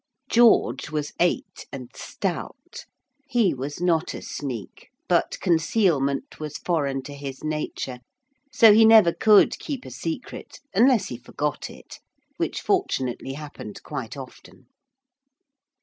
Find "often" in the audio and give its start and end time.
14.17-14.65